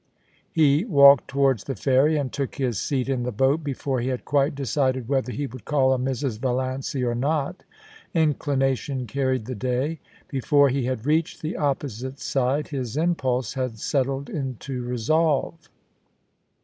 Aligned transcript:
He 0.51 0.83
walked 0.83 1.27
towards 1.27 1.65
the 1.65 1.75
ferry, 1.75 2.17
and 2.17 2.33
took 2.33 2.55
his 2.55 2.79
seat 2.79 3.07
in 3.07 3.21
the 3.21 3.31
boat 3.31 3.63
before 3.63 3.99
he 3.99 4.07
had 4.07 4.25
quite 4.25 4.55
decided 4.55 5.07
whether 5.07 5.31
he 5.31 5.45
would 5.45 5.63
call 5.63 5.93
on 5.93 6.03
Mrs. 6.03 6.39
Valiancy 6.39 7.03
or 7.03 7.13
not. 7.13 7.63
Inclination 8.15 9.05
carried 9.05 9.45
the 9.45 9.53
day. 9.53 9.99
Before 10.27 10.69
he 10.69 10.85
had 10.85 11.05
reached 11.05 11.43
the 11.43 11.55
opposite 11.55 12.19
side, 12.19 12.69
his 12.69 12.97
impulse 12.97 13.53
had 13.53 13.77
settled 13.77 14.27
into 14.27 14.81
resolve. 14.83 15.69